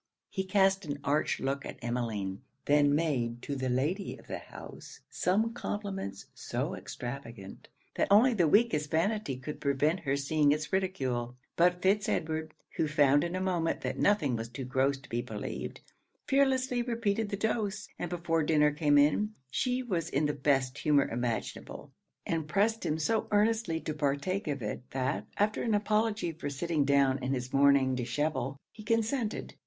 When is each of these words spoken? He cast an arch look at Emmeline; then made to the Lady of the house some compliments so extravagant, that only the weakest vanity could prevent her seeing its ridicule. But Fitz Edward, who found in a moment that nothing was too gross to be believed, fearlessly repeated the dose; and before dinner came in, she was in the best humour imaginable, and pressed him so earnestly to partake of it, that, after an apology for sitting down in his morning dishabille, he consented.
He 0.31 0.45
cast 0.45 0.83
an 0.83 0.97
arch 1.03 1.39
look 1.39 1.63
at 1.63 1.77
Emmeline; 1.79 2.41
then 2.65 2.95
made 2.95 3.43
to 3.43 3.55
the 3.55 3.69
Lady 3.69 4.17
of 4.17 4.25
the 4.25 4.39
house 4.39 5.01
some 5.11 5.53
compliments 5.53 6.25
so 6.33 6.73
extravagant, 6.73 7.67
that 7.93 8.07
only 8.09 8.33
the 8.33 8.47
weakest 8.47 8.89
vanity 8.89 9.37
could 9.37 9.61
prevent 9.61 9.99
her 9.99 10.17
seeing 10.17 10.51
its 10.51 10.73
ridicule. 10.73 11.37
But 11.55 11.83
Fitz 11.83 12.09
Edward, 12.09 12.55
who 12.77 12.87
found 12.87 13.23
in 13.23 13.35
a 13.35 13.39
moment 13.39 13.81
that 13.81 13.99
nothing 13.99 14.35
was 14.35 14.49
too 14.49 14.65
gross 14.65 14.97
to 14.97 15.07
be 15.07 15.21
believed, 15.21 15.81
fearlessly 16.25 16.81
repeated 16.81 17.29
the 17.29 17.37
dose; 17.37 17.87
and 17.99 18.09
before 18.09 18.41
dinner 18.41 18.71
came 18.71 18.97
in, 18.97 19.35
she 19.51 19.83
was 19.83 20.09
in 20.09 20.25
the 20.25 20.33
best 20.33 20.79
humour 20.79 21.07
imaginable, 21.09 21.91
and 22.25 22.47
pressed 22.47 22.83
him 22.83 22.97
so 22.97 23.27
earnestly 23.29 23.79
to 23.81 23.93
partake 23.93 24.47
of 24.47 24.63
it, 24.63 24.81
that, 24.89 25.27
after 25.37 25.61
an 25.61 25.75
apology 25.75 26.31
for 26.31 26.49
sitting 26.49 26.85
down 26.85 27.23
in 27.23 27.33
his 27.35 27.53
morning 27.53 27.93
dishabille, 27.95 28.57
he 28.71 28.81
consented. 28.81 29.53